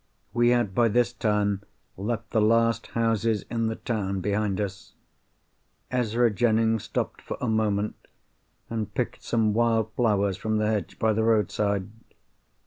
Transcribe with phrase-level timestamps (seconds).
[0.33, 1.61] We had by this time
[1.95, 4.93] left the last houses in the town behind us.
[5.91, 7.93] Ezra Jennings stopped for a moment,
[8.67, 11.87] and picked some wild flowers from the hedge by the roadside.